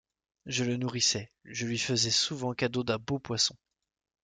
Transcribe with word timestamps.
Je 0.47 0.63
le 0.63 0.77
nourrissais, 0.77 1.31
je 1.45 1.67
lui 1.67 1.77
faisais 1.77 2.09
souvent 2.09 2.55
cadeau 2.55 2.83
d’un 2.83 2.97
beau 2.97 3.19
poisson. 3.19 3.55